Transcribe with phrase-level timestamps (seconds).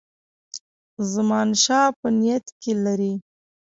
[1.13, 3.13] زمانشاه په نیت کې لري.